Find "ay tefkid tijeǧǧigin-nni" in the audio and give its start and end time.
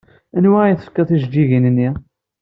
0.63-1.89